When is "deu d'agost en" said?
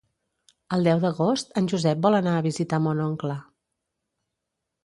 0.89-1.69